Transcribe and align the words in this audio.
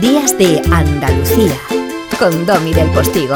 Días 0.00 0.38
de 0.38 0.62
Andalucía 0.72 1.54
con 2.18 2.46
Domi 2.46 2.72
del 2.72 2.88
Postigo. 2.90 3.34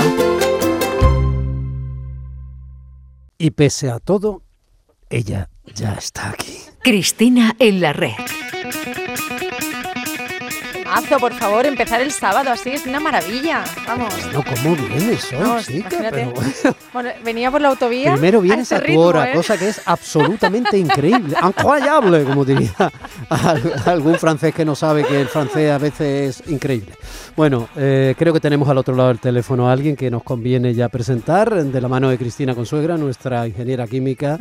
Y 3.36 3.50
pese 3.50 3.90
a 3.90 3.98
todo, 3.98 4.42
ella 5.10 5.50
ya 5.74 5.92
está 5.92 6.30
aquí. 6.30 6.58
Cristina 6.82 7.54
en 7.58 7.82
la 7.82 7.92
red. 7.92 8.14
Mazo, 10.94 11.18
por 11.18 11.32
favor, 11.34 11.66
empezar 11.66 12.00
el 12.00 12.12
sábado 12.12 12.50
así 12.50 12.70
es 12.70 12.86
una 12.86 13.00
maravilla. 13.00 13.64
Vamos. 13.86 14.12
No, 14.32 14.42
¿cómo 14.44 14.76
vienes 14.76 15.32
hoy, 15.32 15.38
No, 15.40 15.60
chica? 15.62 15.88
Pero 16.10 16.30
bueno. 16.30 16.52
Bueno, 16.92 17.10
venía 17.24 17.50
por 17.50 17.60
la 17.60 17.68
autovía. 17.68 18.12
Primero 18.12 18.40
vienes 18.40 18.70
a 18.72 18.76
a, 18.76 18.80
tu 18.80 18.86
ritmo, 18.86 19.00
hora, 19.02 19.30
¿eh? 19.30 19.34
cosa 19.34 19.56
que 19.58 19.68
es 19.68 19.80
absolutamente 19.84 20.78
increíble. 20.78 21.36
Incroyable, 21.42 22.24
como 22.24 22.44
diría 22.44 22.70
al- 23.28 23.72
algún 23.86 24.14
francés 24.16 24.54
que 24.54 24.64
no 24.64 24.74
sabe 24.76 25.04
que 25.04 25.20
el 25.20 25.28
francés 25.28 25.70
a 25.72 25.78
veces 25.78 26.40
es 26.40 26.48
increíble. 26.50 26.92
Bueno, 27.36 27.68
eh, 27.76 28.14
creo 28.16 28.32
que 28.32 28.40
tenemos 28.40 28.68
al 28.68 28.78
otro 28.78 28.94
lado 28.94 29.08
del 29.08 29.18
teléfono 29.18 29.68
a 29.68 29.72
alguien 29.72 29.96
que 29.96 30.10
nos 30.10 30.22
conviene 30.22 30.74
ya 30.74 30.88
presentar, 30.88 31.52
de 31.64 31.80
la 31.80 31.88
mano 31.88 32.08
de 32.10 32.18
Cristina 32.18 32.54
Consuegra, 32.54 32.96
nuestra 32.96 33.46
ingeniera 33.48 33.86
química, 33.88 34.38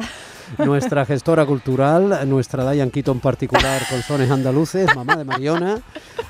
nuestra 0.58 1.06
gestora 1.06 1.46
cultural, 1.46 2.28
nuestra 2.30 2.64
Dayan 2.64 2.92
Quito 2.92 3.12
en 3.12 3.20
particular 3.20 3.82
con 3.90 4.02
sones 4.02 4.30
andaluces, 4.32 4.94
mamá 4.96 5.16
de 5.16 5.26
Mariona, 5.26 5.80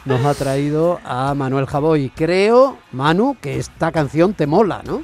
nos 0.06 0.26
ha 0.26 0.34
traído 0.34 1.00
a 1.04 1.34
Manuel 1.34 1.66
Javoy. 1.66 2.10
Creo, 2.10 2.78
Manu, 2.92 3.38
que 3.42 3.58
esta 3.58 3.92
canción 3.92 4.34
te 4.34 4.48
mola, 4.48 4.82
¿no? 4.86 5.04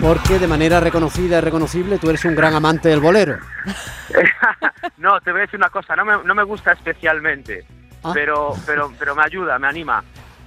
Porque 0.00 0.38
de 0.38 0.48
manera 0.48 0.80
reconocida 0.80 1.38
y 1.38 1.40
reconocible 1.42 1.98
tú 1.98 2.08
eres 2.08 2.24
un 2.24 2.34
gran 2.34 2.54
amante 2.54 2.88
del 2.88 3.00
bolero. 3.00 3.38
no, 4.96 5.20
te 5.20 5.30
voy 5.30 5.40
a 5.40 5.42
decir 5.42 5.58
una 5.58 5.68
cosa, 5.68 5.94
no 5.94 6.04
me, 6.06 6.24
no 6.24 6.34
me 6.34 6.42
gusta 6.42 6.72
especialmente, 6.72 7.66
Ah. 8.02 8.12
pero, 8.14 8.54
pero, 8.64 8.90
pero 8.98 9.14
me 9.14 9.22
ayuda, 9.22 9.58
me 9.58 9.68
anima. 9.68 10.02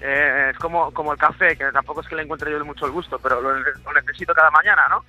Eh, 0.06 0.50
es 0.52 0.58
como, 0.60 0.92
como 0.92 1.14
el 1.14 1.18
café, 1.18 1.56
que 1.56 1.72
tampoco 1.72 2.02
es 2.02 2.08
que 2.08 2.16
le 2.16 2.24
encuentre 2.24 2.52
yo 2.52 2.64
mucho 2.66 2.86
el 2.86 2.92
gusto, 2.92 3.18
pero 3.20 3.40
lo, 3.40 3.58
lo 3.58 3.94
necesito 3.94 4.34
cada 4.34 4.52
mañana, 4.52 4.86
¿no? 4.90 5.04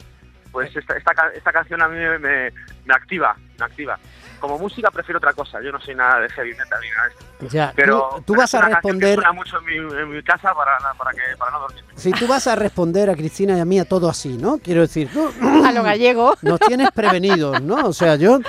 Pues 0.53 0.75
esta, 0.77 0.97
esta, 0.97 1.13
esta 1.35 1.53
canción 1.53 1.83
a 1.83 1.89
mí 1.89 1.99
me, 1.99 2.17
me, 2.21 2.53
me 2.85 2.95
activa, 2.95 3.35
me 3.59 3.65
activa. 3.65 3.99
Como 4.39 4.57
música 4.59 4.91
prefiero 4.93 5.19
otra 5.19 5.33
cosa, 5.33 5.61
yo 5.61 5.73
no 5.73 5.81
soy 5.81 5.97
nada 5.97 6.21
de 6.21 6.29
heavy 6.29 6.51
metal 6.51 6.79
ni 6.81 6.89
nada 6.91 7.03
de 7.05 7.09
esto. 7.11 7.25
Ya, 7.49 7.73
Pero 7.75 8.23
tú, 8.25 8.37
vas 8.37 8.55
a 8.55 8.61
que 8.61 8.67
responder, 8.75 9.15
suena 9.15 9.33
mucho 9.33 9.59
en 9.59 9.65
mi, 9.65 9.77
en 9.77 10.11
mi 10.11 10.23
casa 10.23 10.55
para, 10.55 10.77
para, 10.97 11.11
que, 11.11 11.37
para 11.39 11.51
no 11.51 11.61
dormir. 11.61 11.85
si 11.97 12.13
tú 12.13 12.29
vas 12.29 12.47
a 12.47 12.55
responder 12.55 13.11
a 13.11 13.15
Cristina 13.17 13.57
y 13.57 13.61
a 13.61 13.65
mí 13.65 13.81
a 13.81 13.85
todo 13.85 14.09
así, 14.09 14.37
¿no? 14.39 14.59
Quiero 14.59 14.83
decir, 14.83 15.11
tú 15.13 15.29
A 15.67 15.73
lo 15.73 15.83
gallego. 15.83 16.35
nos 16.43 16.61
tienes 16.61 16.91
prevenidos, 16.93 17.61
¿no? 17.63 17.87
O 17.89 17.93
sea, 17.93 18.15
yo, 18.17 18.39
sí. 18.39 18.45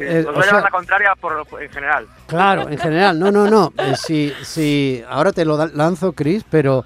Eh, 0.00 0.24
Os 0.26 0.34
voy 0.34 0.42
a 0.42 0.46
llevar 0.46 0.48
sea, 0.48 0.60
la 0.62 0.70
contraria 0.70 1.14
por, 1.20 1.46
en 1.62 1.70
general. 1.70 2.06
claro, 2.26 2.68
en 2.68 2.78
general, 2.78 3.18
no, 3.18 3.30
no, 3.30 3.48
no. 3.48 3.72
eh, 3.78 3.94
si, 3.96 4.32
si, 4.42 5.02
ahora 5.08 5.32
te 5.32 5.44
lo 5.44 5.66
lanzo, 5.68 6.12
Cris, 6.12 6.44
pero 6.48 6.84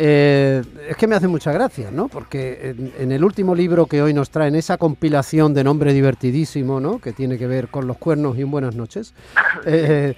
eh, 0.00 0.62
es 0.88 0.96
que 0.96 1.08
me 1.08 1.16
hace 1.16 1.26
mucha 1.26 1.50
gracia, 1.50 1.90
¿no? 1.90 2.06
Porque 2.06 2.70
en, 2.70 2.92
en 3.00 3.10
el 3.12 3.24
último 3.24 3.52
libro 3.54 3.86
que 3.86 4.00
hoy 4.00 4.14
nos 4.14 4.30
traen, 4.30 4.54
esa 4.54 4.76
compilación 4.78 5.54
de 5.54 5.64
nombre 5.64 5.92
divertidísimo, 5.92 6.78
¿no? 6.78 7.00
Que 7.00 7.12
tiene 7.12 7.36
que 7.36 7.48
ver 7.48 7.66
con 7.66 7.88
los 7.88 7.96
cuernos 7.98 8.38
y 8.38 8.44
un 8.44 8.50
buenas 8.52 8.76
noches. 8.76 9.12
eh, 9.66 10.14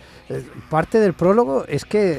parte 0.69 1.01
del 1.01 1.15
prólogo 1.15 1.65
es 1.67 1.87
que, 1.87 2.13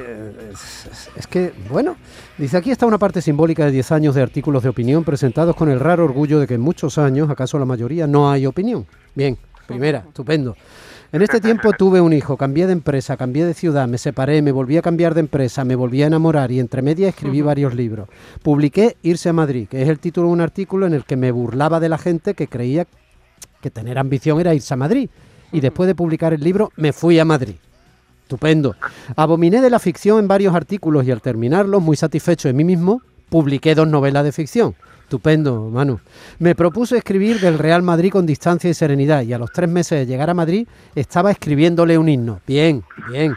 es, 0.52 0.88
es- 0.91 1.09
es 1.16 1.28
que, 1.28 1.53
bueno, 1.69 1.97
dice 2.38 2.58
aquí 2.58 2.72
está 2.72 2.88
una 2.88 2.97
parte 2.97 3.22
simbólica 3.22 3.66
de 3.66 3.72
10 3.72 3.91
años 3.91 4.16
de 4.16 4.23
artículos 4.23 4.63
de 4.63 4.69
opinión 4.69 5.03
presentados 5.03 5.56
con 5.56 5.69
el 5.69 5.80
raro 5.80 6.03
orgullo 6.06 6.39
de 6.39 6.47
que 6.47 6.56
en 6.56 6.61
muchos 6.61 6.97
años, 6.97 7.30
acaso 7.30 7.59
la 7.59 7.66
mayoría, 7.66 8.08
no 8.08 8.31
hay 8.31 8.47
opinión. 8.47 8.88
Bien, 9.13 9.38
primera, 9.67 10.03
estupendo. 10.07 10.55
En 11.13 11.21
este 11.21 11.41
tiempo 11.41 11.73
tuve 11.73 11.99
un 11.99 12.13
hijo, 12.13 12.37
cambié 12.37 12.67
de 12.67 12.73
empresa, 12.73 13.17
cambié 13.17 13.45
de 13.45 13.53
ciudad, 13.53 13.85
me 13.87 13.97
separé, 13.97 14.41
me 14.41 14.53
volví 14.53 14.77
a 14.77 14.81
cambiar 14.81 15.13
de 15.13 15.19
empresa, 15.19 15.66
me 15.66 15.75
volví 15.75 16.01
a 16.03 16.07
enamorar 16.07 16.51
y 16.53 16.59
entre 16.61 16.81
medias 16.81 17.09
escribí 17.09 17.41
varios 17.41 17.75
libros. 17.75 18.07
Publiqué 18.41 18.95
Irse 19.01 19.27
a 19.27 19.33
Madrid, 19.33 19.67
que 19.67 19.81
es 19.81 19.89
el 19.89 20.00
título 20.00 20.27
de 20.27 20.33
un 20.33 20.41
artículo 20.41 20.88
en 20.88 20.94
el 20.94 21.03
que 21.03 21.17
me 21.17 21.31
burlaba 21.31 21.81
de 21.81 21.89
la 21.89 21.97
gente 21.97 22.33
que 22.33 22.47
creía 22.47 22.88
que 23.61 23.69
tener 23.69 23.97
ambición 23.97 24.39
era 24.39 24.53
irse 24.53 24.73
a 24.73 24.77
Madrid. 24.77 25.09
Y 25.51 25.59
después 25.59 25.88
de 25.88 25.95
publicar 25.95 26.33
el 26.33 26.41
libro, 26.41 26.71
me 26.77 26.94
fui 26.94 27.19
a 27.19 27.25
Madrid. 27.25 27.55
Estupendo. 28.23 28.77
Abominé 29.17 29.59
de 29.59 29.69
la 29.69 29.79
ficción 29.79 30.17
en 30.19 30.29
varios 30.29 30.55
artículos 30.55 31.05
y 31.05 31.11
al 31.11 31.21
terminarlos, 31.21 31.81
muy 31.81 31.97
satisfecho 31.97 32.47
de 32.47 32.53
mí 32.53 32.63
mismo, 32.63 33.01
publiqué 33.29 33.75
dos 33.75 33.88
novelas 33.89 34.23
de 34.23 34.31
ficción. 34.31 34.75
Estupendo, 35.11 35.69
Manu. 35.69 35.99
Me 36.39 36.55
propuse 36.55 36.95
escribir 36.95 37.41
del 37.41 37.59
Real 37.59 37.81
Madrid 37.81 38.13
con 38.13 38.25
distancia 38.25 38.69
y 38.69 38.73
serenidad 38.73 39.23
y 39.23 39.33
a 39.33 39.38
los 39.38 39.51
tres 39.51 39.67
meses 39.67 39.99
de 39.99 40.05
llegar 40.05 40.29
a 40.29 40.33
Madrid 40.33 40.66
estaba 40.95 41.31
escribiéndole 41.31 41.97
un 41.97 42.07
himno. 42.07 42.39
Bien, 42.47 42.81
bien. 43.09 43.35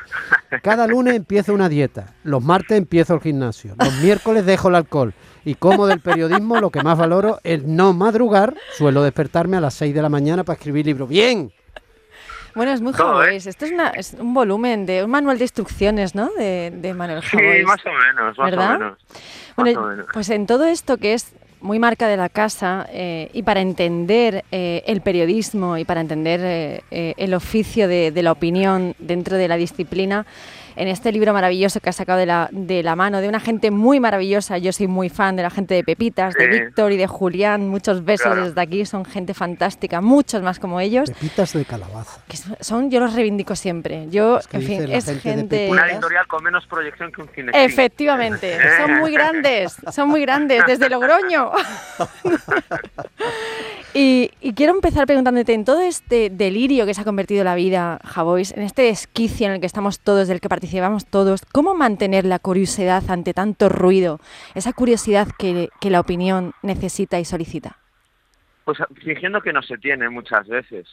Cada 0.62 0.86
lunes 0.86 1.16
empiezo 1.16 1.52
una 1.52 1.68
dieta, 1.68 2.14
los 2.22 2.44
martes 2.44 2.78
empiezo 2.78 3.14
el 3.14 3.20
gimnasio, 3.22 3.74
los 3.76 3.92
miércoles 3.94 4.46
dejo 4.46 4.68
el 4.68 4.76
alcohol 4.76 5.14
y 5.44 5.56
como 5.56 5.88
del 5.88 5.98
periodismo 5.98 6.60
lo 6.60 6.70
que 6.70 6.80
más 6.80 6.96
valoro 6.96 7.40
es 7.42 7.64
no 7.64 7.92
madrugar, 7.92 8.54
suelo 8.78 9.02
despertarme 9.02 9.56
a 9.56 9.60
las 9.60 9.74
6 9.74 9.92
de 9.96 10.02
la 10.02 10.08
mañana 10.08 10.44
para 10.44 10.54
escribir 10.56 10.86
libros. 10.86 11.08
Bien. 11.08 11.50
Bueno, 12.54 12.70
es 12.70 12.80
muy 12.80 12.92
Todo, 12.92 13.24
¿eh? 13.24 13.34
Esto 13.34 13.64
es, 13.64 13.72
una, 13.72 13.88
es 13.88 14.14
un 14.16 14.32
volumen 14.32 14.86
de 14.86 15.02
un 15.02 15.10
manual 15.10 15.38
de 15.38 15.44
instrucciones, 15.44 16.14
¿no? 16.14 16.30
De, 16.38 16.72
de 16.72 16.94
Manuel 16.94 17.20
Sí, 17.24 17.36
más 17.66 17.80
o 17.84 17.90
menos, 17.90 18.38
más 18.38 18.50
¿Verdad? 18.50 18.76
o 18.76 18.78
menos. 18.78 18.98
Bueno, 19.56 19.80
más 19.80 19.84
o 19.84 19.90
menos. 19.90 20.06
pues 20.12 20.30
en 20.30 20.46
todo 20.46 20.64
esto 20.64 20.98
que 20.98 21.14
es 21.14 21.34
muy 21.64 21.78
marca 21.78 22.08
de 22.08 22.18
la 22.18 22.28
casa 22.28 22.86
eh, 22.92 23.30
y 23.32 23.42
para 23.42 23.62
entender 23.62 24.44
eh, 24.52 24.82
el 24.86 25.00
periodismo 25.00 25.78
y 25.78 25.86
para 25.86 26.02
entender 26.02 26.40
eh, 26.44 26.82
eh, 26.90 27.14
el 27.16 27.32
oficio 27.32 27.88
de, 27.88 28.10
de 28.10 28.22
la 28.22 28.32
opinión 28.32 28.94
dentro 28.98 29.38
de 29.38 29.48
la 29.48 29.56
disciplina, 29.56 30.26
en 30.76 30.88
este 30.88 31.12
libro 31.12 31.32
maravilloso 31.32 31.80
que 31.80 31.88
has 31.90 31.96
sacado 31.96 32.18
de 32.18 32.26
la, 32.26 32.48
de 32.52 32.82
la 32.82 32.96
mano 32.96 33.20
de 33.20 33.28
una 33.28 33.40
gente 33.40 33.70
muy 33.70 34.00
maravillosa, 34.00 34.58
yo 34.58 34.72
soy 34.72 34.86
muy 34.88 35.08
fan 35.08 35.36
de 35.36 35.42
la 35.42 35.50
gente 35.50 35.74
de 35.74 35.84
Pepitas, 35.84 36.34
de 36.34 36.44
Sí. 36.52 36.60
Víctor 36.60 36.92
y 36.92 36.96
de 36.96 37.06
Julián, 37.06 37.68
muchos 37.68 38.04
besos 38.04 38.26
Claro. 38.26 38.44
desde 38.48 38.60
aquí, 38.60 38.84
son 38.86 39.04
gente 39.04 39.34
fantástica, 39.34 40.00
muchos 40.00 40.42
más 40.42 40.58
como 40.58 40.80
ellos. 40.80 41.10
Pepitas 41.10 41.52
de 41.52 41.64
calabaza. 41.64 42.20
que 42.28 42.36
son- 42.64 42.90
yo 42.90 43.00
los 43.00 43.14
reivindico 43.14 43.54
siempre. 43.56 44.08
Yo, 44.10 44.38
Es 44.38 44.46
que 44.48 44.56
en 44.58 44.62
fin, 44.62 44.82
es 44.90 45.04
gente 45.06 45.20
gente. 45.20 45.68
Una 45.70 45.90
editorial 45.90 46.26
con 46.26 46.42
menos 46.44 46.66
proyección 46.66 47.10
que 47.12 47.22
un 47.22 47.28
cine. 47.28 47.52
Efectivamente, 47.54 48.58
son 48.80 48.98
muy 49.00 49.12
grandes, 49.12 49.76
son 49.92 50.08
muy 50.08 50.20
grandes, 50.22 50.62
desde 50.66 50.88
Logroño. 50.88 51.50
y, 53.94 54.30
y 54.40 54.54
quiero 54.54 54.74
empezar 54.74 55.06
preguntándote, 55.06 55.54
en 55.54 55.64
todo 55.64 55.80
este 55.80 56.28
delirio 56.28 56.84
que 56.84 56.94
se 56.94 57.00
ha 57.00 57.04
convertido 57.04 57.44
la 57.44 57.54
vida, 57.54 58.00
Javois, 58.04 58.52
en 58.56 58.62
este 58.62 58.88
esquicio 58.88 59.46
en 59.46 59.52
el 59.52 59.60
que 59.60 59.66
estamos 59.66 60.00
todos, 60.00 60.26
del 60.26 60.40
que 60.40 60.48
participamos 60.48 61.06
todos, 61.06 61.42
¿cómo 61.52 61.74
mantener 61.74 62.24
la 62.24 62.40
curiosidad 62.40 63.04
ante 63.08 63.32
tanto 63.32 63.68
ruido? 63.68 64.18
Esa 64.54 64.72
curiosidad 64.72 65.28
que, 65.38 65.70
la 65.82 66.00
opinión 66.00 66.52
necesita 66.62 67.20
y 67.20 67.24
solicita. 67.24 67.76
Pues 68.64 68.78
fingiendo 69.04 69.40
que 69.40 69.52
no 69.52 69.62
se 69.62 69.78
tiene 69.78 70.08
muchas 70.08 70.48
veces. 70.48 70.88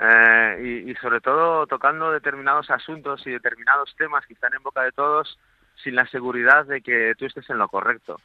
Eh, 0.00 0.84
y, 0.86 0.90
y 0.90 0.94
sobre 0.96 1.20
todo 1.20 1.66
tocando 1.66 2.12
determinados 2.12 2.70
asuntos 2.70 3.26
y 3.26 3.30
determinados 3.30 3.94
temas 3.98 4.24
que 4.24 4.34
están 4.34 4.54
en 4.54 4.62
boca 4.62 4.82
de 4.84 4.92
todos 4.92 5.36
sin 5.82 5.96
la 5.96 6.06
seguridad 6.06 6.64
de 6.66 6.80
que 6.80 7.14
tú 7.18 7.26
estés 7.26 7.48
en 7.50 7.58
lo 7.58 7.68
correcto. 7.68 8.20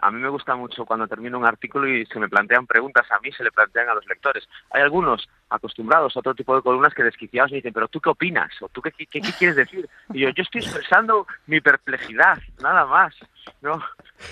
A 0.00 0.10
mí 0.10 0.20
me 0.20 0.28
gusta 0.28 0.56
mucho 0.56 0.84
cuando 0.84 1.06
termino 1.06 1.38
un 1.38 1.46
artículo 1.46 1.86
y 1.88 2.04
se 2.06 2.18
me 2.18 2.28
plantean 2.28 2.66
preguntas 2.66 3.06
a 3.10 3.20
mí, 3.20 3.30
se 3.32 3.44
le 3.44 3.52
plantean 3.52 3.88
a 3.88 3.94
los 3.94 4.06
lectores. 4.06 4.48
Hay 4.70 4.82
algunos 4.82 5.28
acostumbrados 5.50 6.16
a 6.16 6.18
otro 6.18 6.34
tipo 6.34 6.56
de 6.56 6.62
columnas 6.62 6.94
que 6.94 7.04
desquiciados 7.04 7.52
me 7.52 7.56
dicen, 7.56 7.72
pero 7.72 7.88
¿tú 7.88 8.00
qué 8.00 8.10
opinas? 8.10 8.50
¿O 8.60 8.68
tú 8.68 8.82
qué, 8.82 8.90
qué, 8.90 9.06
qué 9.06 9.20
quieres 9.38 9.56
decir? 9.56 9.88
Y 10.12 10.20
yo, 10.20 10.30
yo 10.30 10.42
estoy 10.42 10.62
expresando 10.62 11.26
mi 11.46 11.60
perplejidad, 11.60 12.38
nada 12.60 12.86
más. 12.86 13.14
¿no? 13.60 13.80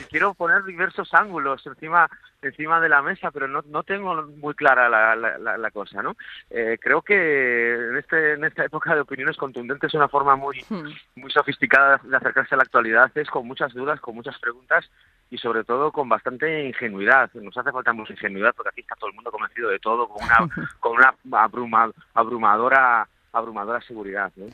Y 0.00 0.04
quiero 0.04 0.34
poner 0.34 0.64
diversos 0.64 1.12
ángulos 1.14 1.64
encima 1.66 2.08
encima 2.40 2.80
de 2.80 2.88
la 2.88 3.02
mesa, 3.02 3.30
pero 3.30 3.46
no, 3.46 3.62
no 3.68 3.84
tengo 3.84 4.20
muy 4.24 4.54
clara 4.54 4.88
la, 4.88 5.14
la, 5.14 5.38
la, 5.38 5.56
la 5.56 5.70
cosa, 5.70 6.02
¿no? 6.02 6.16
Eh, 6.50 6.76
creo 6.80 7.00
que 7.00 7.72
en, 7.72 7.96
este, 7.96 8.32
en 8.32 8.44
esta 8.44 8.64
época 8.64 8.96
de 8.96 9.02
opiniones 9.02 9.36
contundentes 9.36 9.94
una 9.94 10.08
forma 10.08 10.34
muy, 10.34 10.60
Hmm. 10.72 10.88
muy 11.16 11.30
sofisticada 11.30 12.00
de 12.02 12.16
acercarse 12.16 12.54
a 12.54 12.56
la 12.56 12.62
actualidad 12.62 13.10
es 13.14 13.28
con 13.28 13.46
muchas 13.46 13.74
dudas, 13.74 14.00
con 14.00 14.14
muchas 14.14 14.38
preguntas 14.38 14.88
y 15.32 15.38
sobre 15.38 15.64
todo 15.64 15.90
con 15.90 16.10
bastante 16.10 16.66
ingenuidad. 16.68 17.30
Nos 17.32 17.56
hace 17.56 17.72
falta 17.72 17.94
mucha 17.94 18.12
ingenuidad 18.12 18.52
porque 18.54 18.68
aquí 18.68 18.82
está 18.82 18.94
todo 18.96 19.08
el 19.08 19.14
mundo 19.16 19.30
convencido 19.32 19.70
de 19.70 19.78
todo 19.78 20.06
con 20.06 20.22
una, 20.22 20.36
con 20.80 20.92
una 20.92 21.14
abruma- 21.42 21.90
abrumadora, 22.12 23.08
abrumadora 23.32 23.80
seguridad, 23.80 24.30
¿no? 24.36 24.44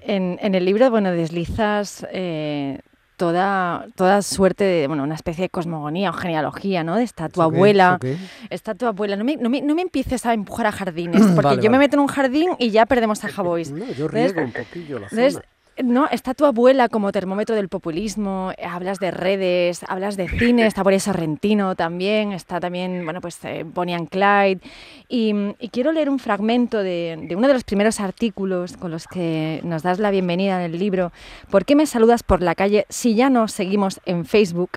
En, 0.00 0.38
en 0.42 0.54
el 0.56 0.64
libro, 0.64 0.90
bueno, 0.90 1.12
deslizas 1.12 2.04
eh, 2.10 2.80
toda, 3.16 3.86
toda 3.94 4.22
suerte 4.22 4.64
de, 4.64 4.88
bueno, 4.88 5.04
una 5.04 5.14
especie 5.14 5.42
de 5.44 5.48
cosmogonía 5.50 6.10
o 6.10 6.14
genealogía, 6.14 6.82
¿no? 6.82 6.98
Está 6.98 7.28
tu 7.28 7.40
¿Eso 7.40 7.50
qué? 7.50 7.54
abuela, 7.56 7.98
¿Eso 8.00 8.00
qué? 8.00 8.16
está 8.50 8.74
tu 8.74 8.86
abuela. 8.86 9.14
No 9.14 9.22
me, 9.24 9.36
no, 9.36 9.48
me, 9.48 9.62
no 9.62 9.76
me 9.76 9.82
empieces 9.82 10.26
a 10.26 10.34
empujar 10.34 10.66
a 10.66 10.72
jardines, 10.72 11.22
porque 11.36 11.50
Vale, 11.50 11.62
yo 11.62 11.70
me 11.70 11.76
vale. 11.78 11.84
meto 11.86 11.94
en 11.96 12.00
un 12.00 12.08
jardín 12.08 12.50
y 12.58 12.70
ya 12.70 12.86
perdemos 12.86 13.24
a 13.24 13.28
Javois. 13.28 13.70
No, 13.70 13.78
yo 13.86 14.06
Entonces, 14.06 14.32
riego 14.32 14.42
un 14.42 14.52
poquillo 14.52 14.98
la 14.98 15.06
entonces, 15.08 15.34
zona. 15.34 15.44
No, 15.82 16.08
está 16.10 16.34
tu 16.34 16.44
abuela 16.44 16.88
como 16.88 17.12
termómetro 17.12 17.54
del 17.54 17.68
populismo, 17.68 18.52
hablas 18.62 18.98
de 18.98 19.10
redes, 19.10 19.82
hablas 19.88 20.16
de 20.16 20.28
cine, 20.28 20.66
está 20.66 20.82
por 20.82 20.92
eso 20.92 21.12
Sorrentino 21.12 21.74
también, 21.74 22.32
está 22.32 22.60
también, 22.60 23.04
bueno, 23.04 23.20
pues 23.20 23.38
eh, 23.44 23.64
Bonnie 23.66 23.94
and 23.94 24.08
Clyde. 24.08 24.60
Y, 25.08 25.34
quiero 25.70 25.92
leer 25.92 26.08
un 26.10 26.18
fragmento 26.18 26.82
de, 26.82 27.28
uno 27.36 27.48
de 27.48 27.54
los 27.54 27.64
primeros 27.64 28.00
artículos 28.00 28.76
con 28.76 28.90
los 28.90 29.06
que 29.06 29.60
nos 29.64 29.82
das 29.82 29.98
la 29.98 30.10
bienvenida 30.10 30.64
en 30.64 30.72
el 30.72 30.78
libro, 30.78 31.12
¿Por 31.50 31.64
qué 31.64 31.74
me 31.76 31.86
saludas 31.86 32.22
por 32.22 32.42
la 32.42 32.54
calle 32.54 32.86
si 32.88 33.14
ya 33.14 33.30
no 33.30 33.48
seguimos 33.48 34.00
en 34.06 34.24
Facebook? 34.24 34.70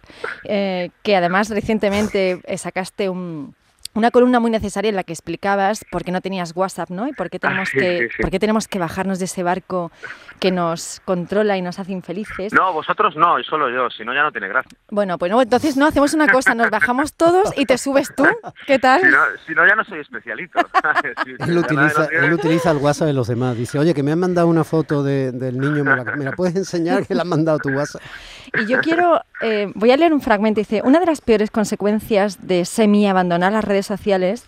Eh, 0.45 0.89
que 1.03 1.15
además 1.15 1.49
recientemente 1.49 2.41
eh, 2.43 2.57
sacaste 2.57 3.09
un 3.09 3.55
una 3.95 4.11
columna 4.11 4.39
muy 4.41 4.51
necesaria 4.51 4.89
en 4.89 4.95
la 4.95 5.03
que 5.03 5.13
explicabas 5.13 5.85
por 5.89 6.03
qué 6.03 6.11
no 6.11 6.19
tenías 6.19 6.53
WhatsApp, 6.55 6.89
¿no? 6.89 7.07
Y 7.07 7.13
por 7.13 7.29
qué 7.29 7.39
tenemos, 7.39 7.69
que, 7.71 8.09
Por 8.21 8.29
qué 8.29 8.39
tenemos 8.39 8.67
que 8.67 8.77
bajarnos 8.77 9.19
de 9.19 9.25
ese 9.25 9.41
barco 9.41 9.91
que 10.39 10.51
nos 10.51 11.01
controla 11.05 11.57
y 11.57 11.61
nos 11.61 11.79
hace 11.79 11.93
infelices. 11.93 12.53
No, 12.53 12.73
vosotros 12.73 13.15
no, 13.15 13.39
y 13.39 13.43
solo 13.45 13.69
yo, 13.69 13.89
si 13.89 14.03
no 14.03 14.13
ya 14.13 14.23
no 14.23 14.31
tiene 14.31 14.49
gracia. 14.49 14.77
Bueno, 14.91 15.17
pues 15.17 15.31
no, 15.31 15.41
entonces 15.41 15.77
no, 15.77 15.87
hacemos 15.87 16.13
una 16.13 16.27
cosa, 16.27 16.53
nos 16.53 16.69
bajamos 16.69 17.13
todos 17.13 17.53
y 17.57 17.65
te 17.65 17.77
subes 17.77 18.13
tú, 18.13 18.25
¿qué 18.67 18.79
tal? 18.79 19.01
Si 19.47 19.55
no, 19.55 19.65
ya 19.65 19.75
no 19.75 19.85
soy 19.85 19.99
especialito. 19.99 20.59
él, 21.39 21.57
utiliza, 21.57 22.05
él 22.11 22.33
utiliza 22.33 22.71
el 22.71 22.77
WhatsApp 22.77 23.07
de 23.07 23.13
los 23.13 23.27
demás, 23.27 23.55
dice, 23.55 23.79
oye, 23.79 23.93
que 23.93 24.03
me 24.03 24.11
han 24.11 24.19
mandado 24.19 24.47
una 24.47 24.65
foto 24.65 25.03
del 25.03 25.57
niño, 25.57 25.85
¿me 25.85 26.25
la, 26.25 26.33
puedes 26.33 26.57
enseñar 26.57 27.07
que 27.07 27.15
la 27.15 27.21
han 27.21 27.29
mandado 27.29 27.59
tu 27.59 27.69
WhatsApp? 27.69 28.01
Y 28.59 28.65
yo 28.67 28.79
quiero, 28.81 29.21
eh, 29.41 29.71
voy 29.73 29.91
a 29.91 29.97
leer 29.97 30.13
un 30.13 30.21
fragmento, 30.21 30.59
dice, 30.59 30.81
una 30.83 30.99
de 30.99 31.05
las 31.05 31.21
peores 31.21 31.49
consecuencias 31.49 32.45
de 32.45 32.65
semi-abandonar 32.65 33.53
las 33.53 33.63
redes 33.63 33.84
sociales 33.85 34.45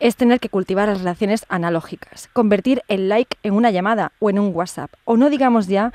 es 0.00 0.16
tener 0.16 0.40
que 0.40 0.48
cultivar 0.48 0.88
las 0.88 0.98
relaciones 0.98 1.46
analógicas, 1.48 2.28
convertir 2.32 2.82
el 2.88 3.08
like 3.08 3.36
en 3.42 3.54
una 3.54 3.70
llamada 3.70 4.12
o 4.18 4.30
en 4.30 4.38
un 4.38 4.54
WhatsApp, 4.54 4.90
o 5.04 5.16
no 5.16 5.30
digamos 5.30 5.68
ya 5.68 5.92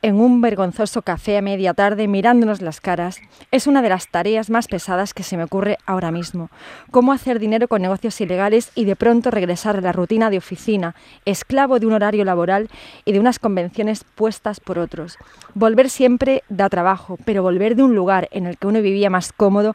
en 0.00 0.20
un 0.20 0.40
vergonzoso 0.40 1.02
café 1.02 1.38
a 1.38 1.42
media 1.42 1.74
tarde 1.74 2.06
mirándonos 2.06 2.60
las 2.60 2.80
caras, 2.80 3.20
es 3.50 3.66
una 3.66 3.82
de 3.82 3.88
las 3.88 4.08
tareas 4.08 4.48
más 4.48 4.68
pesadas 4.68 5.12
que 5.12 5.24
se 5.24 5.36
me 5.36 5.42
ocurre 5.42 5.78
ahora 5.86 6.12
mismo. 6.12 6.50
Cómo 6.92 7.12
hacer 7.12 7.40
dinero 7.40 7.66
con 7.66 7.82
negocios 7.82 8.20
ilegales 8.20 8.70
y 8.76 8.84
de 8.84 8.94
pronto 8.94 9.30
regresar 9.30 9.76
a 9.76 9.80
la 9.80 9.92
rutina 9.92 10.30
de 10.30 10.38
oficina, 10.38 10.94
esclavo 11.24 11.80
de 11.80 11.86
un 11.86 11.94
horario 11.94 12.24
laboral 12.24 12.68
y 13.04 13.12
de 13.12 13.20
unas 13.20 13.38
convenciones 13.38 14.04
puestas 14.04 14.60
por 14.60 14.78
otros. 14.78 15.18
Volver 15.54 15.90
siempre 15.90 16.44
da 16.48 16.68
trabajo, 16.68 17.18
pero 17.24 17.42
volver 17.42 17.74
de 17.74 17.82
un 17.82 17.94
lugar 17.94 18.28
en 18.30 18.46
el 18.46 18.56
que 18.56 18.68
uno 18.68 18.80
vivía 18.80 19.10
más 19.10 19.32
cómodo 19.32 19.74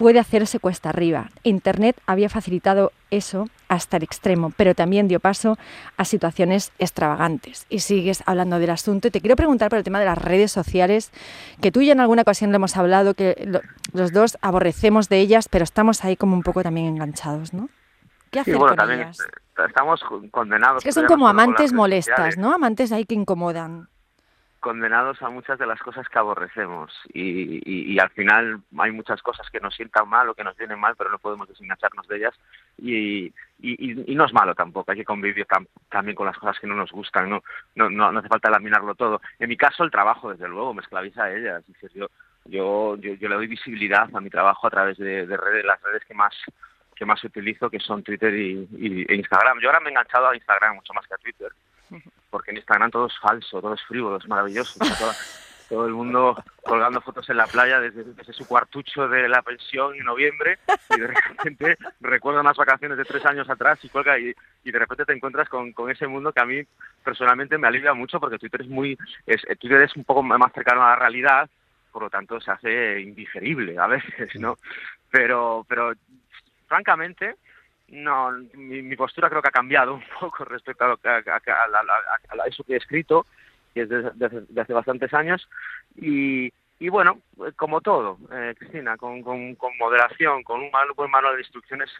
puede 0.00 0.18
hacerse 0.18 0.58
cuesta 0.58 0.88
arriba. 0.88 1.28
Internet 1.42 1.94
había 2.06 2.30
facilitado 2.30 2.90
eso 3.10 3.50
hasta 3.68 3.98
el 3.98 4.02
extremo, 4.02 4.50
pero 4.56 4.74
también 4.74 5.08
dio 5.08 5.20
paso 5.20 5.58
a 5.98 6.06
situaciones 6.06 6.72
extravagantes. 6.78 7.66
Y 7.68 7.80
sigues 7.80 8.22
hablando 8.24 8.58
del 8.58 8.70
asunto. 8.70 9.08
Y 9.08 9.10
te 9.10 9.20
quiero 9.20 9.36
preguntar 9.36 9.68
por 9.68 9.76
el 9.76 9.84
tema 9.84 10.00
de 10.00 10.06
las 10.06 10.16
redes 10.16 10.52
sociales, 10.52 11.12
que 11.60 11.70
tú 11.70 11.82
y 11.82 11.86
yo 11.88 11.92
en 11.92 12.00
alguna 12.00 12.22
ocasión 12.22 12.50
lo 12.50 12.56
hemos 12.56 12.78
hablado, 12.78 13.12
que 13.12 13.60
los 13.92 14.12
dos 14.14 14.38
aborrecemos 14.40 15.10
de 15.10 15.18
ellas, 15.18 15.50
pero 15.50 15.64
estamos 15.64 16.02
ahí 16.02 16.16
como 16.16 16.34
un 16.34 16.44
poco 16.44 16.62
también 16.62 16.86
enganchados, 16.86 17.52
¿no? 17.52 17.68
¿Qué 18.30 18.40
hacer 18.40 18.56
con 18.56 18.90
ellas? 18.90 19.18
Estamos 19.68 20.02
condenados. 20.30 20.78
Es 20.78 20.84
que 20.84 20.92
son 20.92 21.04
como 21.04 21.28
amantes 21.28 21.74
molestas, 21.74 22.38
¿no? 22.38 22.54
Amantes 22.54 22.90
ahí 22.90 23.04
que 23.04 23.14
incomodan 23.14 23.89
condenados 24.60 25.20
a 25.22 25.30
muchas 25.30 25.58
de 25.58 25.66
las 25.66 25.80
cosas 25.80 26.08
que 26.08 26.18
aborrecemos 26.18 26.92
y, 27.12 27.98
al 27.98 28.10
final 28.10 28.60
hay 28.78 28.92
muchas 28.92 29.20
cosas 29.22 29.48
que 29.50 29.60
nos 29.60 29.74
sientan 29.74 30.08
mal 30.08 30.28
o 30.28 30.34
que 30.34 30.44
nos 30.44 30.56
vienen 30.56 30.78
mal, 30.78 30.94
pero 30.96 31.10
no 31.10 31.18
podemos 31.18 31.48
desengancharnos 31.48 32.06
de 32.06 32.16
ellas 32.16 32.34
y, 32.78 33.32
no 34.14 34.24
es 34.24 34.32
malo 34.32 34.54
tampoco, 34.54 34.90
hay 34.90 34.98
que 34.98 35.04
convivir 35.04 35.46
también 35.88 36.14
con 36.14 36.26
las 36.26 36.38
cosas 36.38 36.58
que 36.58 36.66
no 36.66 36.74
nos 36.74 36.90
gustan, 36.92 37.28
¿no? 37.28 37.42
No, 37.74 37.90
no, 37.90 38.18
hace 38.18 38.28
falta 38.28 38.50
laminarlo 38.50 38.94
todo. 38.94 39.20
En 39.38 39.48
mi 39.48 39.56
caso 39.56 39.82
el 39.82 39.90
trabajo, 39.90 40.30
desde 40.30 40.48
luego, 40.48 40.74
me 40.74 40.82
esclaviza 40.82 41.24
a 41.24 41.34
ellas. 41.34 41.64
Yo, 41.94 42.08
yo, 42.44 42.96
yo, 42.96 43.28
le 43.28 43.34
doy 43.34 43.46
visibilidad 43.46 44.08
a 44.14 44.20
mi 44.20 44.30
trabajo 44.30 44.66
a 44.66 44.70
través 44.70 44.98
de, 44.98 45.24
redes, 45.24 45.64
las 45.64 45.80
redes 45.82 46.04
que 46.04 46.14
más 46.14 46.34
que 46.94 47.06
más 47.06 47.24
utilizo, 47.24 47.70
que 47.70 47.80
son 47.80 48.02
Twitter 48.02 48.34
y, 48.34 49.06
e 49.08 49.14
Instagram. 49.14 49.58
Yo 49.60 49.68
ahora 49.68 49.80
me 49.80 49.88
he 49.88 49.92
enganchado 49.92 50.28
a 50.28 50.36
Instagram 50.36 50.76
mucho 50.76 50.92
más 50.92 51.06
que 51.06 51.14
a 51.14 51.18
Twitter 51.18 51.50
porque 52.30 52.50
en 52.50 52.58
Instagram 52.58 52.90
todo 52.90 53.06
es 53.06 53.18
falso, 53.18 53.60
todo 53.60 53.74
es 53.74 53.82
frívolo, 53.82 54.16
es 54.16 54.28
maravilloso. 54.28 54.78
todo, 55.68 55.86
el 55.86 55.92
mundo 55.92 56.36
colgando 56.64 57.00
fotos 57.00 57.28
en 57.30 57.36
la 57.36 57.46
playa 57.46 57.78
desde, 57.78 58.32
su 58.32 58.44
cuartucho 58.46 59.08
de 59.08 59.28
la 59.28 59.40
pensión 59.42 59.94
en 59.94 60.04
noviembre 60.04 60.58
y 60.90 61.00
de 61.00 61.06
repente 61.06 61.78
recuerda 62.00 62.40
unas 62.40 62.56
vacaciones 62.56 62.98
de 62.98 63.04
tres 63.04 63.24
años 63.24 63.48
atrás 63.48 63.78
y 63.84 63.88
cuelga 63.88 64.18
y, 64.18 64.34
de 64.64 64.78
repente 64.78 65.04
te 65.04 65.12
encuentras 65.12 65.48
con, 65.48 65.72
ese 65.88 66.08
mundo 66.08 66.32
que 66.32 66.40
a 66.40 66.44
mí 66.44 66.62
personalmente 67.04 67.56
me 67.56 67.68
alivia 67.68 67.94
mucho 67.94 68.18
porque 68.18 68.38
Twitter 68.38 68.62
es 68.62 68.68
muy 68.68 68.98
es, 69.26 69.42
Twitter 69.60 69.82
es 69.82 69.94
un 69.94 70.02
poco 70.02 70.24
más 70.24 70.52
cercano 70.52 70.82
a 70.82 70.90
la 70.90 70.96
realidad 70.96 71.48
por 71.92 72.02
lo 72.02 72.10
tanto 72.10 72.40
se 72.40 72.50
hace 72.50 73.00
indigerible 73.00 73.78
a 73.78 73.86
veces 73.86 74.34
no 74.40 74.56
pero 75.08 75.64
pero 75.68 75.92
francamente 76.66 77.36
no, 77.90 78.30
mi, 78.54 78.96
postura 78.96 79.28
creo 79.28 79.42
que 79.42 79.48
ha 79.48 79.52
cambiado 79.52 79.94
un 79.94 80.04
poco 80.18 80.44
respecto 80.44 80.84
a, 80.84 80.98
a, 81.04 82.46
eso 82.46 82.64
que 82.64 82.74
he 82.74 82.76
escrito, 82.76 83.26
que 83.74 83.82
es 83.82 83.88
de, 83.88 84.60
hace 84.60 84.72
bastantes 84.72 85.12
años, 85.14 85.48
y, 85.96 86.52
y 86.78 86.88
bueno, 86.88 87.20
como 87.56 87.80
todo, 87.80 88.18
eh, 88.32 88.54
Cristina, 88.58 88.96
con, 88.96 89.22
con, 89.22 89.56
moderación, 89.78 90.42
con 90.42 90.60
un 90.60 90.70
mal, 90.70 90.88
buen 90.96 91.10
manual 91.10 91.34
de 91.34 91.42
instrucciones, 91.42 91.90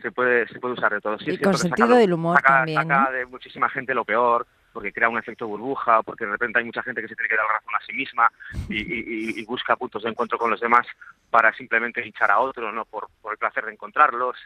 se 0.00 0.10
puede, 0.10 0.48
se 0.48 0.58
puede 0.58 0.74
usar 0.74 0.92
de 0.92 1.00
todo. 1.00 1.16
y 1.20 1.38
con 1.38 1.56
sentido 1.56 1.96
del 1.96 2.12
humor 2.12 2.40
también. 2.40 2.80
Saca 2.82 3.10
de 3.10 3.26
muchísima 3.26 3.68
gente 3.68 3.94
lo 3.94 4.04
peor, 4.04 4.46
porque 4.72 4.92
crea 4.92 5.08
un 5.08 5.18
efecto 5.18 5.46
burbuja, 5.46 6.02
porque 6.02 6.24
de 6.24 6.32
repente 6.32 6.58
hay 6.58 6.64
mucha 6.64 6.82
gente 6.82 7.02
que 7.02 7.08
se 7.08 7.14
tiene 7.14 7.28
que 7.28 7.36
dar 7.36 7.46
razón 7.46 7.74
a 7.74 7.84
sí 7.84 7.92
misma 7.92 8.30
y, 8.68 9.38
y, 9.38 9.44
busca 9.44 9.76
puntos 9.76 10.02
de 10.02 10.10
encuentro 10.10 10.38
con 10.38 10.50
los 10.50 10.60
demás 10.60 10.86
para 11.30 11.52
simplemente 11.52 12.04
hinchar 12.04 12.30
a 12.30 12.40
otro, 12.40 12.72
no 12.72 12.84
por, 12.86 13.08
por 13.20 13.32
el 13.32 13.38
placer 13.38 13.66
de 13.66 13.72
encontrarlos. 13.72 14.36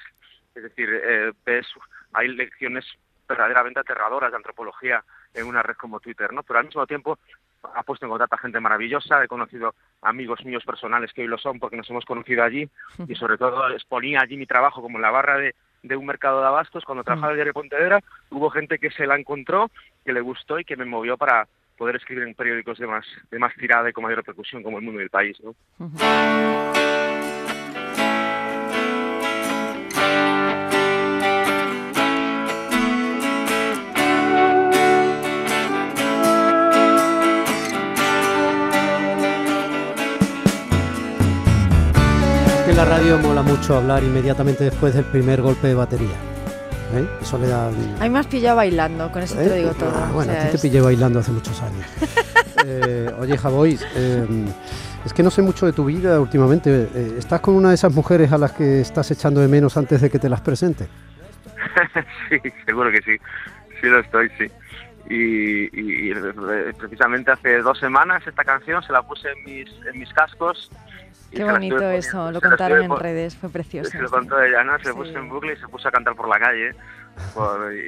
Es 0.57 0.63
decir, 0.63 0.89
eh, 0.91 1.33
hay 2.15 2.29
lecciones 2.29 2.85
verdaderamente 3.29 3.81
aterradoras 3.81 4.31
de 4.31 4.37
antropología 4.37 5.05
en 5.35 5.47
una 5.47 5.63
red 5.63 5.77
como 5.77 6.01
Twitter, 6.01 6.33
¿no? 6.33 6.43
Pero 6.43 6.61
al 6.61 6.67
mismo 6.67 6.87
tiempo 6.87 7.19
ha 7.75 7.83
puesto 7.83 8.07
en 8.07 8.11
contacto 8.11 8.37
a 8.37 8.39
gente 8.39 8.61
maravillosa, 8.61 9.23
he 9.23 9.29
conocido 9.29 9.75
amigos 10.03 10.45
míos 10.45 10.65
personales 10.65 11.13
que 11.13 11.23
hoy 11.23 11.29
lo 11.29 11.39
son 11.39 11.59
porque 11.59 11.77
nos 11.77 11.91
hemos 11.91 12.05
conocido 12.05 12.45
allí 12.45 12.69
y 13.09 13.15
sobre 13.17 13.37
todo 13.37 13.69
exponía 13.71 14.21
allí 14.21 14.37
mi 14.37 14.47
trabajo 14.47 14.81
como 14.81 14.99
en 14.99 15.03
la 15.03 15.11
barra 15.11 15.39
de, 15.39 15.55
un 15.97 16.07
mercado 16.07 16.41
de 16.41 16.47
abastos 16.47 16.85
cuando 16.85 17.05
trabajaba 17.05 17.33
en 17.33 17.33
el 17.33 17.37
diario 17.39 17.53
Pontevedra, 17.53 18.01
hubo 18.31 18.51
gente 18.51 18.79
que 18.79 18.91
se 18.91 19.07
la 19.07 19.17
encontró, 19.17 19.71
que 20.05 20.13
le 20.13 20.21
gustó 20.21 20.59
y 20.59 20.65
que 20.65 20.77
me 20.77 20.85
movió 20.85 21.17
para 21.17 21.47
poder 21.77 21.97
escribir 21.97 22.25
en 22.25 22.35
periódicos 22.35 22.79
de 22.79 22.87
más, 22.87 23.07
de 23.31 23.39
más 23.39 23.55
tirada 23.55 23.89
y 23.89 23.93
con 23.93 24.03
mayor 24.03 24.19
repercusión 24.19 24.63
como 24.63 24.79
El 24.79 24.85
Mundo 24.85 25.01
y 25.01 25.05
el 25.05 25.11
País, 25.11 25.39
¿no? 25.43 25.55
La 42.75 42.85
radio 42.85 43.19
mola 43.19 43.43
mucho 43.43 43.77
hablar 43.77 44.03
inmediatamente 44.03 44.65
después 44.65 44.95
del 44.95 45.05
primer 45.05 45.41
golpe 45.41 45.69
de 45.69 45.75
batería. 45.75 46.17
¿Eh? 46.95 47.07
Eso 47.21 47.39
le 47.39 47.49
da... 47.49 47.69
A 47.69 47.71
mí 47.71 48.11
me 48.11 48.19
has 48.19 48.27
pillado 48.27 48.57
bailando, 48.57 49.11
con 49.11 49.23
eso 49.23 49.37
te 49.37 49.47
lo 49.47 49.55
¿Eh? 49.55 49.59
digo 49.59 49.71
todo. 49.75 49.93
Ah, 49.95 50.11
bueno, 50.13 50.33
a 50.33 50.47
ti 50.47 50.53
te 50.53 50.59
pillé 50.59 50.81
bailando 50.81 51.21
hace 51.21 51.33
muchos 51.33 51.61
años. 51.63 51.87
Eh, 52.69 53.09
oye, 53.21 53.39
Javois, 53.39 53.81
es 55.05 55.13
que 55.13 55.23
no 55.23 55.31
sé 55.31 55.41
mucho 55.41 55.67
de 55.67 55.73
tu 55.73 55.85
vida 55.85 56.19
últimamente. 56.19 56.89
¿Estás 57.17 57.41
con 57.41 57.55
una 57.55 57.69
de 57.69 57.77
esas 57.77 57.95
mujeres 57.95 58.33
a 58.33 58.39
las 58.39 58.53
que 58.53 58.81
estás 58.81 59.09
echando 59.13 59.41
de 59.41 59.47
menos 59.47 59.77
antes 59.77 60.01
de 60.01 60.11
que 60.11 60.19
te 60.19 60.29
las 60.29 60.41
presente? 60.41 60.89
sí, 62.29 62.41
seguro 62.65 62.91
que 62.91 63.03
sí. 63.03 63.17
Sí 63.81 63.87
lo 63.87 64.01
estoy, 64.01 64.31
sí. 64.37 64.51
Y, 65.09 66.13
precisamente 66.73 67.31
hace 67.31 67.59
dos 67.59 67.79
semanas 67.79 68.27
esta 68.27 68.43
canción 68.43 68.83
se 68.83 68.93
la 68.93 69.03
puse 69.03 69.29
en 69.31 69.45
mis, 69.45 69.69
en 69.87 70.01
mis 70.01 70.13
cascos 70.13 70.71
Qué 71.37 71.45
bonito 71.45 71.91
eso, 71.91 72.31
lo 72.31 72.41
contaron 72.41 72.83
en 72.83 72.97
redes, 72.97 73.37
fue 73.37 73.49
precioso. 73.51 73.91
Se 73.91 73.99
lo 73.99 74.11
contó 74.11 74.41
ella, 74.43 74.65
¿no? 74.65 74.79
Se 74.79 74.93
puso 74.93 75.17
en 75.17 75.29
bucle 75.29 75.53
y 75.53 75.57
se 75.57 75.69
puso 75.69 75.89
a 75.89 75.91
cantar 75.91 76.15
por 76.15 76.29
la 76.29 76.39
calle 76.39 76.75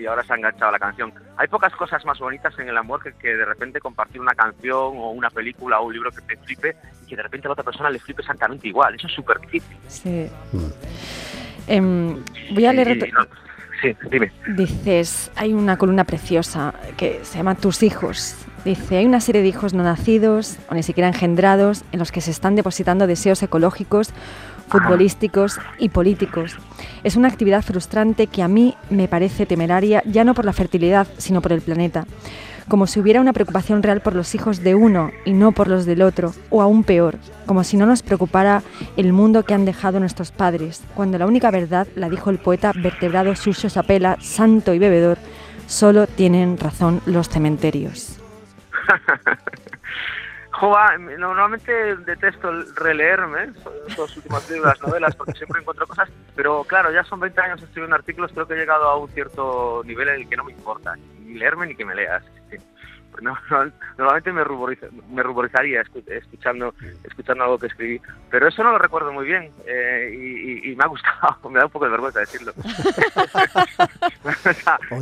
y 0.00 0.06
ahora 0.06 0.22
se 0.24 0.32
ha 0.32 0.36
enganchado 0.36 0.68
a 0.68 0.72
la 0.72 0.78
canción. 0.78 1.12
Hay 1.36 1.48
pocas 1.48 1.74
cosas 1.74 2.04
más 2.04 2.18
bonitas 2.18 2.58
en 2.58 2.68
el 2.68 2.76
amor 2.76 3.02
que, 3.02 3.12
que 3.12 3.36
de 3.36 3.44
repente 3.44 3.80
compartir 3.80 4.20
una 4.20 4.34
canción 4.34 4.76
o 4.96 5.10
una 5.10 5.30
película 5.30 5.80
o 5.80 5.86
un 5.86 5.92
libro 5.92 6.10
que 6.10 6.22
te 6.22 6.36
flipe 6.36 6.76
y 7.04 7.06
que 7.06 7.16
de 7.16 7.22
repente 7.22 7.46
a 7.46 7.48
la 7.48 7.52
otra 7.52 7.64
persona 7.64 7.90
le 7.90 7.98
flipe 7.98 8.22
exactamente 8.22 8.68
igual. 8.68 8.94
Eso 8.94 9.06
es 9.06 9.12
súper 9.12 9.40
difícil. 9.40 9.76
Sí. 9.88 10.30
Em, 11.66 12.24
voy 12.54 12.66
a 12.66 12.72
leer... 12.72 13.12
sí, 13.82 13.96
dime. 14.10 14.32
Dices, 14.56 15.30
hay 15.36 15.52
una 15.52 15.76
columna 15.76 16.04
preciosa 16.04 16.74
que 16.96 17.20
se 17.24 17.38
llama 17.38 17.54
Tus 17.54 17.82
hijos 17.82 18.47
Dice, 18.64 18.98
hay 18.98 19.06
una 19.06 19.20
serie 19.20 19.42
de 19.42 19.48
hijos 19.48 19.72
no 19.72 19.82
nacidos 19.82 20.56
o 20.70 20.74
ni 20.74 20.82
siquiera 20.82 21.08
engendrados 21.08 21.84
en 21.92 21.98
los 21.98 22.12
que 22.12 22.20
se 22.20 22.30
están 22.30 22.56
depositando 22.56 23.06
deseos 23.06 23.42
ecológicos, 23.42 24.10
futbolísticos 24.68 25.58
y 25.78 25.88
políticos. 25.88 26.56
Es 27.02 27.16
una 27.16 27.28
actividad 27.28 27.62
frustrante 27.62 28.26
que 28.26 28.42
a 28.42 28.48
mí 28.48 28.74
me 28.90 29.08
parece 29.08 29.46
temeraria 29.46 30.02
ya 30.04 30.24
no 30.24 30.34
por 30.34 30.44
la 30.44 30.52
fertilidad, 30.52 31.06
sino 31.16 31.40
por 31.40 31.52
el 31.52 31.62
planeta. 31.62 32.06
como 32.68 32.86
si 32.86 33.00
hubiera 33.00 33.20
una 33.20 33.32
preocupación 33.32 33.82
real 33.82 34.02
por 34.02 34.14
los 34.14 34.34
hijos 34.34 34.62
de 34.62 34.74
uno 34.74 35.10
y 35.24 35.32
no 35.32 35.52
por 35.52 35.68
los 35.68 35.86
del 35.86 36.02
otro, 36.02 36.34
o 36.50 36.60
aún 36.60 36.84
peor, 36.84 37.16
como 37.46 37.64
si 37.64 37.76
no 37.76 37.86
nos 37.86 38.02
preocupara 38.02 38.62
el 38.96 39.12
mundo 39.12 39.42
que 39.44 39.54
han 39.54 39.64
dejado 39.64 39.98
nuestros 40.00 40.32
padres, 40.32 40.82
cuando 40.94 41.18
la 41.18 41.26
única 41.26 41.50
verdad, 41.50 41.88
la 41.96 42.10
dijo 42.10 42.30
el 42.30 42.38
poeta 42.38 42.72
vertebrado 42.74 43.34
Surcio 43.34 43.70
Sapela, 43.70 44.18
santo 44.20 44.74
y 44.74 44.78
bebedor, 44.78 45.16
solo 45.66 46.06
tienen 46.06 46.58
razón 46.58 47.00
los 47.06 47.28
cementerios. 47.28 48.17
Jova, 50.50 50.97
normalmente 50.99 51.97
detesto 51.99 52.50
releerme 52.75 53.52
los 53.97 54.16
últimos 54.16 54.50
libros, 54.50 54.66
las 54.66 54.80
novelas, 54.80 55.14
porque 55.14 55.33
siempre 55.33 55.61
encuentro 55.61 55.87
cosas, 55.87 56.09
pero 56.35 56.64
claro, 56.64 56.90
ya 56.90 57.04
son 57.04 57.21
20 57.21 57.40
años 57.40 57.62
escribiendo 57.62 57.95
artículos, 57.95 58.33
creo 58.33 58.49
que 58.49 58.54
he 58.54 58.59
llegado 58.59 58.88
a 58.88 58.97
un 58.97 59.09
cierto 59.11 59.83
nivel 59.85 60.09
en 60.09 60.14
el 60.16 60.28
que 60.28 60.37
no 60.37 60.45
me 60.45 60.52
importa 60.52 60.97
ni 61.21 61.35
leerme 61.35 61.66
ni 61.66 61.76
que 61.76 61.85
me 61.85 61.95
leas. 61.95 62.25
No, 63.22 63.37
normalmente 63.96 64.32
me, 64.32 64.44
me 65.10 65.22
ruborizaría 65.22 65.82
escuchando, 66.06 66.75
escuchando 67.04 67.44
algo 67.44 67.58
que 67.58 67.66
escribí, 67.66 68.00
pero 68.30 68.48
eso 68.48 68.62
no 68.62 68.72
lo 68.72 68.78
recuerdo 68.78 69.12
muy 69.12 69.26
bien 69.26 69.50
eh, 69.66 70.62
y, 70.64 70.75
me 70.76 70.84
ha 70.84 70.87
gustado, 70.87 71.37
me 71.50 71.58
da 71.58 71.66
un 71.66 71.72
poco 71.72 71.87
de 71.87 71.90
vergüenza 71.90 72.20
decirlo. 72.20 72.52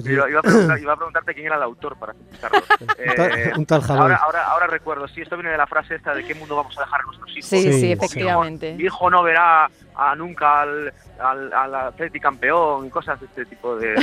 iba, 0.04 0.38
a 0.38 0.96
preguntarte 0.96 1.34
quién 1.34 1.46
era 1.46 1.56
el 1.56 1.62
autor 1.62 1.98
para 1.98 2.12
escucharlo. 2.12 2.62
Eh, 2.98 3.52
un 3.56 3.66
tal 3.66 3.82
ahora, 3.88 4.16
ahora, 4.16 4.44
ahora, 4.46 4.66
recuerdo, 4.66 5.06
sí, 5.08 5.20
esto 5.20 5.36
viene 5.36 5.50
de 5.50 5.58
la 5.58 5.66
frase 5.66 5.96
esta 5.96 6.14
de 6.14 6.24
qué 6.24 6.34
mundo 6.34 6.56
vamos 6.56 6.76
a 6.78 6.82
dejar 6.82 7.00
a 7.00 7.04
nuestros 7.04 7.30
hijos. 7.30 7.46
Sí, 7.46 7.72
sí, 7.72 7.92
efectivamente. 7.92 8.74
Mi 8.74 8.84
hijo 8.84 9.10
no 9.10 9.22
verá 9.22 9.70
a 9.96 10.14
nunca 10.14 10.62
al, 10.62 10.92
al, 11.18 11.52
al 11.52 11.74
Atleti 11.74 12.20
campeón, 12.20 12.90
cosas 12.90 13.18
de 13.20 13.26
este 13.26 13.46
tipo 13.46 13.76
de, 13.76 13.94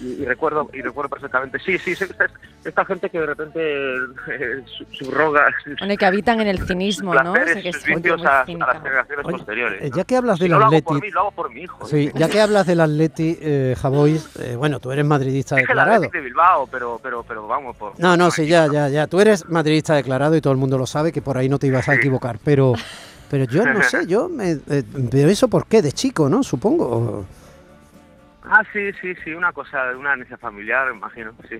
y, 0.00 0.24
recuerdo 0.24 0.70
y 0.72 0.80
recuerdo 0.80 1.10
perfectamente. 1.10 1.58
Sí, 1.58 1.78
sí, 1.78 1.92
esta, 1.92 2.26
esta 2.64 2.84
gente 2.84 3.10
que 3.10 3.20
de 3.20 3.26
repente 3.26 3.60
eh, 3.60 4.64
subroga 4.92 5.46
bueno, 5.78 5.96
que 5.96 6.06
habitan 6.06 6.40
en 6.40 6.48
el 6.48 6.64
cinismo, 6.66 7.14
¿no? 7.14 7.32
O 7.32 7.34
sea, 7.34 7.60
que 7.60 7.68
es 7.68 7.84
a, 8.24 8.42
a, 8.42 8.44
las 8.44 8.46
generaciones 8.46 9.26
posteriores. 9.30 9.82
Eh, 9.82 9.90
ya 9.94 10.04
que 10.04 10.16
hablas 10.16 10.38
del 10.38 10.54
Atleti, 10.54 10.70
lo 10.70 10.76
hago 10.76 10.82
por 10.82 11.02
mí, 11.02 11.10
lo 11.10 11.20
hago 11.20 11.30
por 11.32 11.52
mi 11.52 11.60
hijo. 11.62 11.86
Sí, 11.86 12.10
ya 12.14 12.28
que 12.28 12.40
hablas 12.40 12.66
del 12.66 12.80
Atleti, 12.80 13.38
eh, 13.40 13.76
Javois, 13.80 14.36
eh, 14.40 14.56
bueno, 14.56 14.78
tú 14.80 14.92
eres 14.92 15.04
madridista 15.04 15.56
es 15.56 15.66
declarado. 15.66 16.04
El 16.04 16.10
de 16.10 16.20
Bilbao, 16.20 16.68
pero, 16.68 17.00
pero, 17.02 17.24
pero 17.26 17.46
vamos 17.46 17.76
por. 17.76 17.98
No, 17.98 18.16
no, 18.16 18.30
sí, 18.30 18.46
ya, 18.46 18.68
ya, 18.70 18.88
ya. 18.88 19.06
Tú 19.06 19.20
eres 19.20 19.48
madridista 19.48 19.94
declarado 19.94 20.36
y 20.36 20.40
todo 20.40 20.52
el 20.52 20.58
mundo 20.58 20.78
lo 20.78 20.86
sabe 20.86 21.12
que 21.12 21.22
por 21.22 21.36
ahí 21.36 21.48
no 21.48 21.58
te 21.58 21.66
ibas 21.66 21.88
a 21.88 21.94
equivocar, 21.94 22.38
pero 22.44 22.74
pero 23.30 23.44
yo 23.44 23.64
no 23.64 23.82
sé, 23.82 24.06
yo 24.06 24.28
me, 24.28 24.52
eh, 24.52 24.82
pero 25.10 25.28
eso 25.28 25.48
por 25.48 25.66
qué, 25.66 25.82
de 25.82 25.92
chico, 25.92 26.28
¿no? 26.28 26.42
Supongo. 26.42 27.24
Ah, 28.44 28.62
sí, 28.72 28.92
sí, 29.00 29.14
sí, 29.24 29.32
una 29.32 29.52
cosa, 29.52 29.96
una 29.96 30.16
necesidad 30.16 30.38
familiar, 30.38 30.92
imagino, 30.94 31.32
sí. 31.48 31.56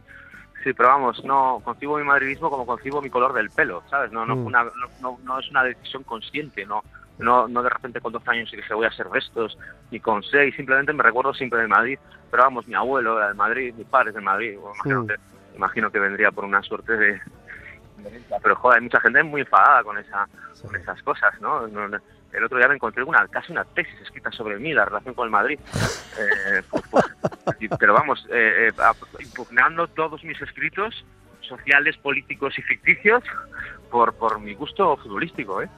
Sí, 0.62 0.72
pero 0.72 0.88
vamos, 0.88 1.22
no 1.24 1.60
concibo 1.62 1.98
mi 1.98 2.04
madridismo 2.04 2.48
como 2.48 2.64
concibo 2.64 3.02
mi 3.02 3.10
color 3.10 3.34
del 3.34 3.50
pelo, 3.50 3.82
¿sabes? 3.90 4.10
No, 4.12 4.24
no, 4.24 4.34
mm. 4.34 4.46
una, 4.46 4.64
no, 5.00 5.18
no, 5.22 5.38
es 5.38 5.50
una 5.50 5.62
decisión 5.62 6.04
consciente, 6.04 6.64
no, 6.64 6.82
no, 7.18 7.46
no 7.48 7.62
de 7.62 7.68
repente 7.68 8.00
con 8.00 8.12
12 8.12 8.30
años 8.30 8.50
y 8.52 8.56
dije 8.56 8.72
voy 8.72 8.86
a 8.86 8.92
ser 8.92 9.08
restos, 9.08 9.58
ni 9.90 10.00
con 10.00 10.22
6, 10.22 10.54
simplemente 10.56 10.94
me 10.94 11.02
recuerdo 11.02 11.34
siempre 11.34 11.60
de 11.60 11.68
Madrid, 11.68 11.98
pero 12.30 12.44
vamos, 12.44 12.66
mi 12.66 12.74
abuelo 12.74 13.18
era 13.18 13.28
de 13.28 13.34
Madrid, 13.34 13.74
mi 13.76 13.84
padre 13.84 14.10
es 14.10 14.14
de 14.14 14.22
Madrid, 14.22 14.52
imagino, 14.54 15.02
mm. 15.02 15.06
que, 15.06 15.14
imagino 15.54 15.90
que 15.90 15.98
vendría 15.98 16.30
por 16.30 16.44
una 16.46 16.62
suerte 16.62 16.96
de, 16.96 17.20
pero 18.42 18.56
joder, 18.56 18.78
hay 18.78 18.82
mucha 18.84 19.00
gente 19.00 19.22
muy 19.22 19.42
enfadada 19.42 19.82
con 19.82 19.98
esa 19.98 20.28
con 20.62 20.76
esas 20.76 21.02
cosas, 21.02 21.40
¿no? 21.40 21.66
El 21.66 22.44
otro 22.44 22.58
día 22.58 22.68
me 22.68 22.74
encontré 22.74 23.04
una 23.04 23.26
casi 23.28 23.52
una 23.52 23.64
tesis 23.64 23.94
escrita 24.02 24.30
sobre 24.32 24.58
mí, 24.58 24.72
la 24.72 24.84
relación 24.84 25.14
con 25.14 25.26
el 25.26 25.30
Madrid. 25.30 25.58
Eh, 26.18 26.62
pues, 26.70 26.84
pues, 26.90 27.56
pero 27.78 27.94
vamos, 27.94 28.26
eh, 28.30 28.70
eh, 28.76 29.22
impugnando 29.22 29.86
todos 29.88 30.24
mis 30.24 30.40
escritos 30.40 31.04
sociales, 31.40 31.96
políticos 31.98 32.58
y 32.58 32.62
ficticios 32.62 33.22
por, 33.90 34.14
por 34.14 34.40
mi 34.40 34.54
gusto 34.54 34.96
futbolístico, 34.96 35.62
¿eh? 35.62 35.68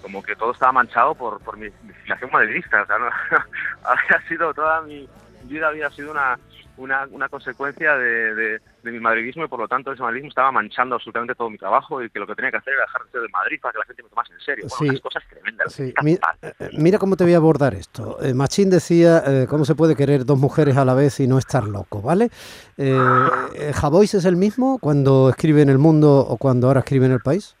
Como 0.00 0.22
que 0.22 0.36
todo 0.36 0.52
estaba 0.52 0.72
manchado 0.72 1.14
por, 1.14 1.40
por 1.40 1.58
mi, 1.58 1.68
filiación 2.02 2.30
madridista. 2.30 2.82
O 2.82 2.86
sea, 2.86 2.98
¿no? 2.98 3.06
había 3.84 4.28
sido 4.28 4.54
toda 4.54 4.80
mi 4.82 5.08
vida 5.44 5.68
había 5.68 5.90
sido 5.90 6.10
una 6.10 6.38
una, 6.78 7.06
una 7.10 7.28
consecuencia 7.28 7.96
de, 7.96 8.34
de, 8.34 8.60
mi 8.84 9.00
madridismo 9.00 9.44
y 9.44 9.48
por 9.48 9.58
lo 9.58 9.66
tanto 9.66 9.92
ese 9.92 10.02
madridismo 10.02 10.28
estaba 10.28 10.52
manchando 10.52 10.94
absolutamente 10.94 11.34
todo 11.34 11.50
mi 11.50 11.58
trabajo 11.58 12.02
y 12.02 12.10
que 12.10 12.18
lo 12.18 12.26
que 12.26 12.34
tenía 12.34 12.50
que 12.50 12.58
hacer 12.58 12.74
era 12.74 12.82
dejar 12.82 13.02
de 13.04 13.10
ser 13.10 13.20
de 13.22 13.28
Madrid 13.28 13.58
para 13.60 13.72
que 13.72 13.78
la 13.78 13.84
gente 13.84 14.02
me 14.02 14.08
tomase 14.08 14.32
en 14.32 14.40
serio. 14.40 14.66
Bueno, 14.78 15.00
cosas 15.00 15.22
tremendas. 15.28 15.80
Eh, 15.80 15.94
eh, 16.42 16.70
mira, 16.78 16.98
cómo 16.98 17.16
te 17.16 17.24
voy 17.24 17.34
a 17.34 17.38
abordar 17.38 17.74
esto. 17.74 18.18
Eh, 18.22 18.34
Machín 18.34 18.70
decía, 18.70 19.46
¿cómo 19.48 19.64
se 19.64 19.74
puede 19.74 19.96
querer 19.96 20.24
dos 20.24 20.38
mujeres 20.38 20.76
a 20.76 20.84
la 20.84 20.94
vez 20.94 21.18
y 21.20 21.26
no 21.26 21.38
estar 21.38 21.64
loco? 21.64 22.00
¿Vale? 22.00 22.30
Eh, 22.76 23.72
¿Javois 23.74 24.14
es 24.14 24.24
el 24.24 24.36
mismo 24.36 24.78
cuando 24.78 25.30
escribe 25.30 25.62
en 25.62 25.68
El 25.68 25.78
Mundo 25.78 26.20
o 26.20 26.36
cuando 26.36 26.68
ahora 26.68 26.80
escribe 26.80 27.06
en 27.06 27.12
El 27.12 27.20
País? 27.20 27.56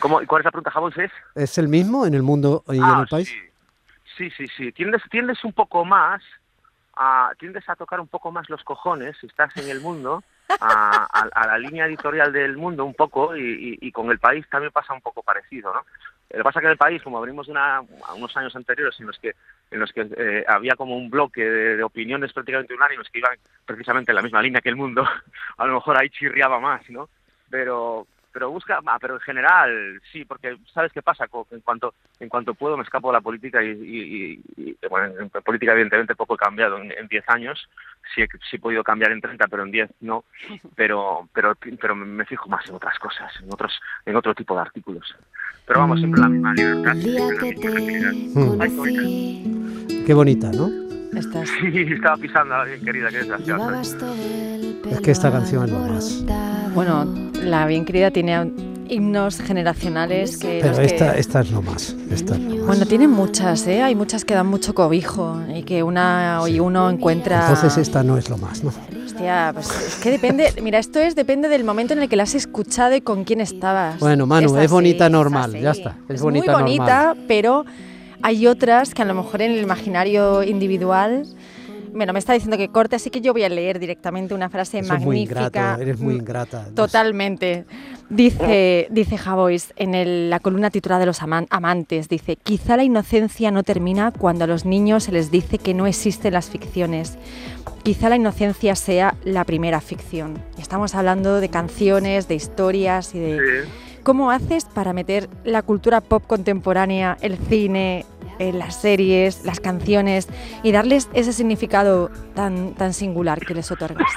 ¿Cómo, 0.00 0.20
¿Cuál 0.26 0.40
es 0.40 0.44
la 0.44 0.50
pregunta? 0.50 0.70
¿Javois 0.70 0.96
es? 0.98 1.12
¿Es 1.34 1.58
el 1.58 1.68
mismo 1.68 2.06
en 2.06 2.14
El 2.14 2.22
Mundo 2.22 2.64
y 2.68 2.76
en 2.76 2.84
ah, 2.84 3.00
El 3.02 3.08
País? 3.08 3.32
Sí, 4.16 4.30
sí, 4.30 4.46
sí. 4.56 4.72
Tiendes, 4.72 5.02
tiendes 5.10 5.44
un 5.44 5.52
poco 5.52 5.84
más 5.84 6.22
a, 6.96 7.32
tiendes 7.38 7.68
a 7.68 7.76
tocar 7.76 8.00
un 8.00 8.08
poco 8.08 8.30
más 8.30 8.48
los 8.48 8.62
cojones 8.64 9.16
si 9.20 9.26
estás 9.26 9.56
en 9.56 9.68
el 9.68 9.80
mundo, 9.80 10.22
a, 10.60 11.46
la 11.46 11.58
línea 11.58 11.86
editorial 11.86 12.32
del 12.32 12.56
mundo 12.56 12.84
un 12.84 12.94
poco 12.94 13.36
y, 13.36 13.90
con 13.92 14.10
el 14.10 14.18
país 14.18 14.46
también 14.50 14.72
pasa 14.72 14.92
un 14.92 15.00
poco 15.00 15.22
parecido, 15.22 15.72
¿no? 15.72 15.84
Lo 16.30 16.38
que 16.38 16.44
pasa 16.44 16.58
es 16.58 16.62
que 16.62 16.66
en 16.66 16.72
el 16.72 16.78
país, 16.78 17.02
como 17.02 17.18
abrimos 17.18 17.48
una, 17.48 17.82
unos 18.16 18.36
años 18.36 18.56
anteriores 18.56 18.98
en 18.98 19.06
los 19.06 19.18
que 19.18 19.34
en 19.70 19.80
los 19.80 19.92
que 19.92 20.06
eh, 20.16 20.44
había 20.48 20.74
como 20.74 20.96
un 20.96 21.10
bloque 21.10 21.44
de, 21.44 21.82
opiniones 21.82 22.32
prácticamente 22.32 22.74
unánimes 22.74 23.08
que 23.10 23.18
iban 23.18 23.36
precisamente 23.64 24.12
en 24.12 24.16
la 24.16 24.22
misma 24.22 24.42
línea 24.42 24.60
que 24.60 24.68
el 24.68 24.76
mundo, 24.76 25.04
a 25.56 25.66
lo 25.66 25.74
mejor 25.74 25.96
ahí 25.96 26.08
chirriaba 26.10 26.60
más, 26.60 26.88
¿no? 26.90 27.08
Pero, 27.50 28.06
pero 28.34 28.50
busca, 28.50 28.80
ah, 28.84 28.98
pero 29.00 29.14
en 29.14 29.20
general 29.20 30.02
sí, 30.12 30.24
porque 30.24 30.58
sabes 30.74 30.92
qué 30.92 31.02
pasa, 31.02 31.26
en 31.52 31.60
cuanto 31.60 31.94
en 32.18 32.28
cuanto 32.28 32.54
puedo 32.54 32.76
me 32.76 32.82
escapo 32.82 33.08
de 33.08 33.12
la 33.12 33.20
política 33.20 33.62
y, 33.62 34.42
bueno, 34.90 35.20
en 35.20 35.30
política 35.30 35.72
evidentemente 35.72 36.16
poco 36.16 36.34
he 36.34 36.38
cambiado 36.38 36.78
en 36.78 37.06
10 37.08 37.28
años, 37.28 37.68
sí 38.12 38.22
he, 38.22 38.26
sí 38.50 38.56
he 38.56 38.58
podido 38.58 38.82
cambiar 38.82 39.12
en 39.12 39.20
30, 39.20 39.46
pero 39.46 39.62
en 39.62 39.70
10 39.70 39.90
no, 40.00 40.24
pero 40.74 41.28
pero 41.32 41.56
pero 41.80 41.94
me 41.94 42.24
fijo 42.26 42.48
más 42.48 42.68
en 42.68 42.74
otras 42.74 42.98
cosas, 42.98 43.32
en 43.40 43.52
otros 43.52 43.72
en 44.04 44.16
otro 44.16 44.34
tipo 44.34 44.54
de 44.56 44.62
artículos. 44.62 45.14
Pero 45.64 45.80
vamos 45.80 45.98
siempre 45.98 46.20
la 46.20 46.28
misma 46.28 46.52
libertad. 46.54 46.96
Qué 50.06 50.12
bonita, 50.12 50.50
¿no? 50.50 50.68
Estás... 51.16 51.48
Sí, 51.48 51.86
estaba 51.92 52.16
pisando 52.16 52.54
a 52.54 52.64
bien 52.64 52.84
querida, 52.84 53.08
qué 53.08 53.18
desgraciada. 53.18 53.80
Es 53.80 55.00
que 55.00 55.10
esta 55.12 55.30
canción 55.30 55.64
es 55.64 55.70
lo 55.70 55.78
más. 55.78 56.24
Bueno, 56.74 57.32
la 57.44 57.66
bien 57.66 57.84
querida 57.84 58.10
tiene 58.10 58.50
himnos 58.88 59.38
generacionales 59.40 60.36
que... 60.36 60.60
Pero 60.62 60.80
esta, 60.80 61.16
esta 61.16 61.40
es 61.40 61.50
lo 61.50 61.62
más. 61.62 61.94
Bueno, 62.66 62.86
tiene 62.86 63.08
muchas, 63.08 63.66
¿eh? 63.66 63.82
Hay 63.82 63.94
muchas 63.94 64.24
que 64.24 64.34
dan 64.34 64.46
mucho 64.46 64.74
cobijo 64.74 65.40
y 65.54 65.62
que 65.62 65.82
una 65.82 66.40
y 66.48 66.60
uno 66.60 66.90
encuentra... 66.90 67.48
Entonces 67.48 67.78
esta 67.78 68.02
no 68.02 68.16
es 68.18 68.28
lo 68.28 68.38
más, 68.38 68.62
¿no? 68.62 68.72
Hostia, 69.04 69.50
pues 69.54 69.70
es 69.70 69.96
que 69.96 70.10
depende... 70.10 70.52
Mira, 70.62 70.78
esto 70.78 71.00
es 71.00 71.14
depende 71.14 71.48
del 71.48 71.64
momento 71.64 71.94
en 71.94 72.02
el 72.02 72.08
que 72.08 72.16
la 72.16 72.24
has 72.24 72.34
escuchado 72.34 72.94
y 72.94 73.00
con 73.00 73.24
quién 73.24 73.40
estabas. 73.40 73.98
Bueno, 74.00 74.26
Manu, 74.26 74.56
es, 74.58 74.70
bonita 74.70 75.08
normal, 75.08 75.58
ya 75.58 75.70
está. 75.70 75.96
Es, 76.08 76.20
bonita 76.20 76.52
muy 76.52 76.62
bonita, 76.62 77.16
pero 77.26 77.64
hay 78.22 78.46
otras 78.46 78.94
que 78.94 79.02
a 79.02 79.04
lo 79.04 79.14
mejor 79.14 79.42
en 79.42 79.52
el 79.52 79.62
imaginario 79.62 80.42
individual 80.42 81.26
bueno, 81.94 82.12
me 82.12 82.18
está 82.18 82.32
diciendo 82.32 82.56
que 82.56 82.68
corte, 82.68 82.96
así 82.96 83.10
que 83.10 83.20
yo 83.20 83.32
voy 83.32 83.44
a 83.44 83.48
leer 83.48 83.78
directamente 83.78 84.34
una 84.34 84.48
frase 84.48 84.82
magnífica. 84.82 85.04
muy 85.04 85.18
ingrato, 85.20 85.82
eres 85.82 86.00
muy 86.00 86.14
ingrata. 86.14 86.66
Totalmente. 86.74 87.64
Dice, 88.10 88.88
dice 88.90 89.16
Javois 89.16 89.72
en 89.76 90.28
la 90.28 90.40
columna 90.40 90.70
titulada 90.70 91.00
de 91.00 91.06
los 91.06 91.22
amantes, 91.22 92.08
dice, 92.08 92.36
quizá 92.36 92.76
la 92.76 92.84
inocencia 92.84 93.50
no 93.50 93.62
termina 93.62 94.10
cuando 94.10 94.44
a 94.44 94.46
los 94.46 94.64
niños 94.64 95.04
se 95.04 95.12
les 95.12 95.30
dice 95.30 95.58
que 95.58 95.72
no 95.72 95.86
existen 95.86 96.34
las 96.34 96.50
ficciones. 96.50 97.16
Quizá 97.82 98.08
la 98.08 98.16
inocencia 98.16 98.74
sea 98.76 99.14
la 99.24 99.44
primera 99.44 99.80
ficción. 99.80 100.38
Estamos 100.58 100.94
hablando 100.94 101.40
de 101.40 101.48
canciones, 101.48 102.28
de 102.28 102.34
historias 102.34 103.14
y 103.14 103.20
de... 103.20 103.64
¿Cómo 104.02 104.30
haces 104.30 104.66
para 104.66 104.92
meter 104.92 105.30
la 105.44 105.62
cultura 105.62 106.02
pop 106.02 106.22
contemporánea, 106.26 107.16
el 107.22 107.38
cine, 107.38 108.04
en 108.38 108.58
las 108.58 108.80
series, 108.80 109.44
las 109.44 109.60
canciones 109.60 110.28
y 110.62 110.72
darles 110.72 111.08
ese 111.12 111.32
significado 111.32 112.10
tan, 112.34 112.74
tan 112.74 112.92
singular 112.92 113.40
que 113.40 113.54
les 113.54 113.70
otorgas? 113.70 114.10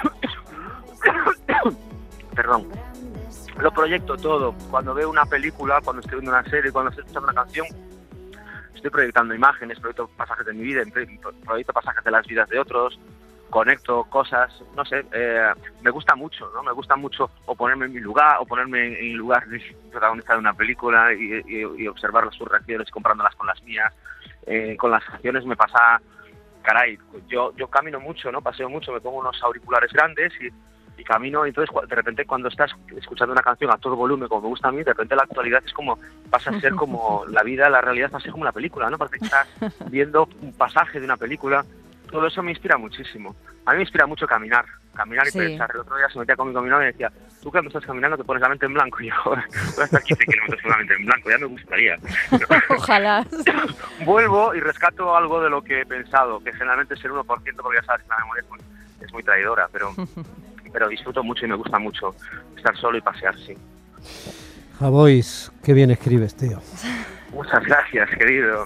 Perdón. 2.35 2.67
Lo 3.59 3.71
proyecto 3.71 4.15
todo. 4.17 4.53
Cuando 4.69 4.93
veo 4.93 5.09
una 5.09 5.25
película, 5.25 5.81
cuando 5.83 6.01
estoy 6.01 6.19
viendo 6.19 6.31
una 6.31 6.47
serie, 6.47 6.71
cuando 6.71 6.91
estoy 6.91 7.03
escuchando 7.03 7.29
una 7.31 7.41
canción, 7.41 7.65
estoy 8.75 8.91
proyectando 8.91 9.33
imágenes, 9.33 9.79
proyecto 9.79 10.07
pasajes 10.15 10.45
de 10.45 10.53
mi 10.53 10.63
vida, 10.63 10.83
proyecto 11.43 11.73
pasajes 11.73 12.03
de 12.03 12.11
las 12.11 12.25
vidas 12.27 12.47
de 12.49 12.59
otros, 12.59 12.99
conecto 13.49 14.03
cosas, 14.05 14.51
no 14.75 14.85
sé, 14.85 15.05
eh, 15.11 15.51
me 15.81 15.91
gusta 15.91 16.15
mucho, 16.15 16.49
¿no? 16.53 16.63
Me 16.63 16.71
gusta 16.71 16.95
mucho 16.95 17.29
o 17.45 17.55
ponerme 17.55 17.85
en 17.85 17.93
mi 17.93 17.99
lugar, 17.99 18.37
o 18.39 18.45
ponerme 18.45 18.87
en, 18.87 18.93
el 18.95 19.13
lugar 19.13 19.47
de 19.47 19.61
protagonista 19.91 20.33
de 20.33 20.39
una 20.39 20.53
película 20.53 21.13
y, 21.13 21.87
observar 21.87 22.31
sus 22.33 22.47
reacciones 22.47 22.89
comparándolas 22.91 23.35
con 23.35 23.47
las 23.47 23.61
mías. 23.63 23.93
Eh, 24.45 24.75
con 24.77 24.91
las 24.91 25.03
canciones 25.03 25.45
me 25.45 25.55
pasa, 25.55 26.01
caray, 26.61 26.97
yo, 27.27 27.53
yo 27.55 27.67
camino 27.67 27.99
mucho, 27.99 28.31
¿no? 28.31 28.41
Paseo 28.41 28.69
mucho, 28.69 28.91
me 28.91 29.01
pongo 29.01 29.19
unos 29.19 29.41
auriculares 29.43 29.91
grandes 29.91 30.33
y, 30.41 30.49
y 30.97 31.03
camino, 31.03 31.45
y 31.45 31.49
entonces 31.49 31.73
de 31.87 31.95
repente 31.95 32.25
cuando 32.25 32.49
estás 32.49 32.71
escuchando 32.95 33.31
una 33.31 33.41
canción 33.41 33.71
a 33.71 33.77
todo 33.77 33.95
volumen, 33.95 34.27
como 34.27 34.41
me 34.41 34.47
gusta 34.47 34.69
a 34.69 34.71
mí, 34.71 34.79
de 34.79 34.91
repente 34.91 35.15
la 35.15 35.23
actualidad 35.23 35.61
es 35.65 35.73
como, 35.73 35.99
pasa 36.29 36.49
a 36.49 36.59
ser 36.59 36.73
como 36.73 37.23
la 37.29 37.43
vida, 37.43 37.69
la 37.69 37.81
realidad 37.81 38.09
pasa 38.09 38.17
a 38.17 38.21
ser 38.23 38.31
como 38.31 38.45
la 38.45 38.51
película, 38.51 38.89
¿no? 38.89 38.97
Parece 38.97 39.19
que 39.19 39.25
estás 39.25 39.47
viendo 39.91 40.27
un 40.41 40.53
pasaje 40.53 40.99
de 40.99 41.05
una 41.05 41.17
película, 41.17 41.63
todo 42.09 42.27
eso 42.27 42.41
me 42.43 42.51
inspira 42.51 42.77
muchísimo. 42.77 43.35
A 43.65 43.71
mí 43.71 43.77
me 43.77 43.83
inspira 43.83 44.05
mucho 44.05 44.25
caminar, 44.27 44.65
caminar 44.95 45.27
y 45.27 45.31
pensar. 45.31 45.69
El 45.73 45.81
otro 45.81 45.97
día 45.97 46.09
se 46.09 46.19
metía 46.19 46.35
conmigo 46.35 46.61
mi 46.61 46.69
novia 46.69 46.89
y 46.89 46.91
decía, 46.91 47.11
tú 47.41 47.51
cuando 47.51 47.69
estás 47.69 47.85
caminando 47.85 48.17
te 48.17 48.23
pones 48.23 48.41
la 48.41 48.49
mente 48.49 48.65
en 48.65 48.73
blanco. 48.73 48.97
Y 49.01 49.09
yo, 49.09 49.15
voy 49.25 49.37
a 49.81 49.83
estar 49.85 50.03
15 50.03 50.25
kilómetros 50.25 50.61
con 50.61 50.71
la 50.71 50.77
mente 50.77 50.93
en 50.95 51.05
blanco, 51.05 51.29
ya 51.29 51.37
me 51.37 51.45
gustaría. 51.45 51.97
Ojalá. 52.69 53.25
Vuelvo 54.05 54.55
y 54.55 54.59
rescato 54.59 55.15
algo 55.15 55.41
de 55.41 55.49
lo 55.49 55.61
que 55.63 55.81
he 55.81 55.85
pensado, 55.85 56.39
que 56.43 56.51
generalmente 56.53 56.93
es 56.93 57.03
el 57.05 57.11
1%, 57.11 57.25
porque 57.25 57.77
ya 57.79 57.85
sabes 57.85 58.03
que 58.03 58.09
la 58.09 58.19
memoria 58.19 58.43
es 58.43 58.49
muy, 58.49 58.59
es 59.01 59.13
muy 59.13 59.23
traidora, 59.23 59.69
pero 59.71 59.93
pero 60.71 60.89
disfruto 60.89 61.23
mucho 61.23 61.45
y 61.45 61.49
me 61.49 61.55
gusta 61.55 61.79
mucho 61.79 62.15
estar 62.55 62.75
solo 62.77 62.97
y 62.97 63.01
pasear, 63.01 63.35
sí. 63.37 63.57
Javois, 64.79 65.51
qué 65.63 65.73
bien 65.73 65.91
escribes, 65.91 66.35
tío. 66.35 66.61
Muchas 67.31 67.63
gracias, 67.65 68.09
querido. 68.11 68.65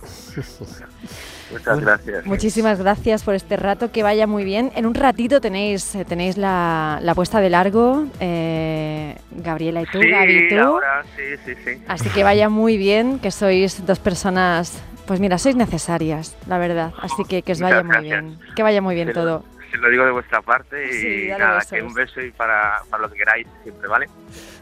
Muchas 1.52 1.80
gracias. 1.80 2.26
Muchísimas 2.26 2.80
gracias 2.80 3.24
por 3.24 3.36
este 3.36 3.58
rato, 3.58 3.92
que 3.92 4.04
vaya 4.04 4.28
muy 4.28 4.44
bien. 4.44 4.72
En 4.76 4.86
un 4.86 4.94
ratito 4.94 5.42
tenéis 5.42 5.96
eh, 5.96 6.06
tenéis 6.06 6.38
la, 6.38 7.00
la 7.02 7.14
puesta 7.16 7.40
de 7.42 7.50
largo, 7.50 8.06
eh, 8.20 9.16
Gabriela 9.32 9.82
y 9.82 9.86
tú, 9.86 10.00
sí, 10.02 10.10
Gaby 10.10 10.34
y 10.34 10.50
tú. 10.50 10.60
Ahora, 10.60 11.04
sí, 11.16 11.24
sí, 11.46 11.54
sí. 11.66 11.82
Así 11.88 12.10
que 12.10 12.24
vaya 12.24 12.50
muy 12.50 12.78
bien, 12.78 13.20
que 13.20 13.32
sois 13.32 13.86
dos 13.86 14.00
personas, 14.00 14.82
pues 15.06 15.20
mira, 15.20 15.38
sois 15.38 15.56
necesarias, 15.56 16.36
la 16.48 16.58
verdad. 16.58 16.94
Así 17.02 17.24
que 17.26 17.42
que 17.42 17.52
os 17.54 17.60
vaya 17.62 17.84
muy 17.84 18.02
bien, 18.02 18.40
que 18.56 18.64
vaya 18.64 18.82
muy 18.82 18.96
bien 18.96 19.08
Se 19.10 19.14
lo- 19.14 19.22
todo. 19.22 19.44
Se 19.72 19.78
lo 19.78 19.90
digo 19.90 20.04
de 20.04 20.12
vuestra 20.12 20.42
parte 20.42 20.86
y 20.86 20.92
Sí, 20.92 21.28
nada, 21.30 21.56
besos. 21.60 21.72
que 21.72 21.82
un 21.82 21.94
beso 21.94 22.20
y 22.22 22.32
para, 22.32 22.82
para 22.90 23.04
lo 23.04 23.10
que 23.10 23.18
queráis 23.18 23.48
siempre, 23.64 23.88
¿vale? 23.88 24.10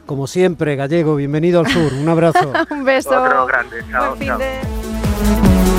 Como 0.06 0.28
siempre, 0.28 0.76
Gallego, 0.76 1.16
bienvenido 1.16 1.62
al 1.62 1.68
sur. 1.68 1.92
Un 1.94 2.08
abrazo. 2.10 2.54
Un 2.70 2.84
beso. 2.86 3.10
Otro 3.24 3.48
grande, 3.48 3.78
chao, 3.90 4.16
Buen 4.16 4.20
fin 4.20 4.28
chao. 4.28 4.38
de- 4.38 5.79